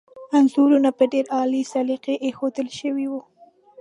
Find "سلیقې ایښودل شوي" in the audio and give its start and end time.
1.73-3.05